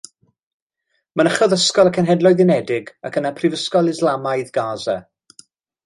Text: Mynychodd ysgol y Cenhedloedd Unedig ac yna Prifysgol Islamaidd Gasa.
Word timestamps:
Mynychodd 1.21 1.53
ysgol 1.57 1.91
y 1.91 1.93
Cenhedloedd 1.99 2.43
Unedig 2.47 2.91
ac 3.11 3.23
yna 3.23 3.35
Prifysgol 3.41 3.93
Islamaidd 3.95 4.55
Gasa. 4.59 4.99